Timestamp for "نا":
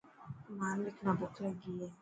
1.05-1.11